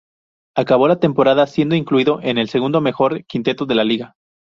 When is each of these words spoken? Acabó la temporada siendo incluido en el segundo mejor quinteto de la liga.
Acabó 0.57 0.87
la 0.87 0.99
temporada 0.99 1.45
siendo 1.45 1.75
incluido 1.75 2.21
en 2.23 2.39
el 2.39 2.49
segundo 2.49 2.81
mejor 2.81 3.23
quinteto 3.25 3.67
de 3.67 3.75
la 3.75 3.83
liga. 3.83 4.15